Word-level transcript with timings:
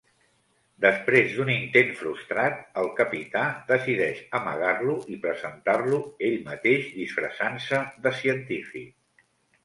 Després 0.83 1.33
d'un 1.39 1.49
intent 1.55 1.89
frustrat, 1.97 2.55
el 2.83 2.87
Capità 2.99 3.43
decideix 3.71 4.21
amagar-lo 4.39 4.95
i 5.15 5.17
presentar-lo 5.25 5.99
ell 6.29 6.39
mateix 6.47 6.89
disfressant-se 6.95 7.83
de 8.07 8.15
científic. 8.23 9.23